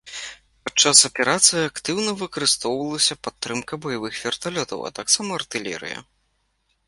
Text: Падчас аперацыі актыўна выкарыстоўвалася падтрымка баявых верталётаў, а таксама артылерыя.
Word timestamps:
Падчас 0.67 0.97
аперацыі 1.09 1.65
актыўна 1.71 2.11
выкарыстоўвалася 2.21 3.17
падтрымка 3.27 3.73
баявых 3.83 4.13
верталётаў, 4.23 4.79
а 4.87 4.93
таксама 5.01 5.29
артылерыя. 5.43 5.97